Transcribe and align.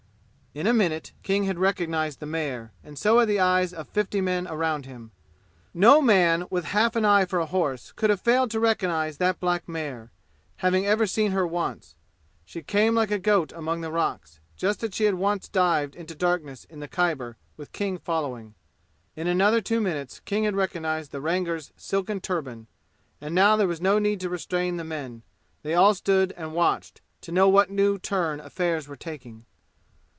In 0.53 0.67
a 0.67 0.73
minute 0.73 1.13
King 1.23 1.45
had 1.45 1.57
recognized 1.57 2.19
the 2.19 2.25
mare, 2.25 2.73
and 2.83 2.99
so 2.99 3.19
had 3.19 3.29
the 3.29 3.39
eyes 3.39 3.71
of 3.73 3.87
fifty 3.87 4.19
men 4.19 4.49
around 4.49 4.85
him. 4.85 5.11
No 5.73 6.01
man 6.01 6.43
with 6.49 6.65
half 6.65 6.97
an 6.97 7.05
eye 7.05 7.23
for 7.23 7.39
a 7.39 7.45
horse 7.45 7.93
could 7.95 8.09
have 8.09 8.19
failed 8.19 8.51
to 8.51 8.59
recognize 8.59 9.15
that 9.15 9.39
black 9.39 9.69
mare, 9.69 10.11
having 10.57 10.85
ever 10.85 11.07
seen 11.07 11.31
her 11.31 11.47
once. 11.47 11.95
She 12.43 12.61
came 12.61 12.95
like 12.95 13.11
a 13.11 13.17
goat 13.17 13.53
among 13.53 13.79
the 13.79 13.93
rocks, 13.93 14.41
just 14.57 14.83
as 14.83 14.93
she 14.93 15.05
had 15.05 15.15
once 15.15 15.47
dived 15.47 15.95
into 15.95 16.15
darkness 16.15 16.65
in 16.65 16.81
the 16.81 16.87
Khyber 16.89 17.37
with 17.55 17.71
King 17.71 17.97
following. 17.97 18.53
In 19.15 19.27
another 19.27 19.61
two 19.61 19.79
minutes 19.79 20.19
King 20.25 20.43
had 20.43 20.55
recognized 20.57 21.13
the 21.13 21.21
Rangar's 21.21 21.71
silken 21.77 22.19
turban. 22.19 22.67
And 23.21 23.33
now 23.33 23.55
there 23.55 23.69
was 23.69 23.79
no 23.79 23.99
need 23.99 24.19
to 24.19 24.27
restrain 24.27 24.75
the 24.75 24.83
men; 24.83 25.23
they 25.63 25.75
all 25.75 25.93
stood 25.93 26.33
and 26.33 26.53
watched, 26.53 26.99
to 27.21 27.31
know 27.31 27.47
what 27.47 27.71
new 27.71 27.97
turn 27.97 28.41
affairs 28.41 28.85
were 28.89 28.97
taking. 28.97 29.45